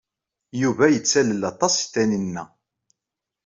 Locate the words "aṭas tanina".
1.51-2.43